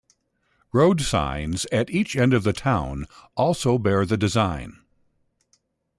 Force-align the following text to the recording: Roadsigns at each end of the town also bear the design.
Roadsigns 0.73 1.67
at 1.71 1.91
each 1.91 2.15
end 2.15 2.33
of 2.33 2.41
the 2.41 2.53
town 2.53 3.05
also 3.35 3.77
bear 3.77 4.03
the 4.03 4.17
design. 4.17 4.79